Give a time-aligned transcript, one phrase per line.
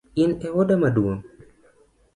[0.23, 1.21] In ewuoda maduong’?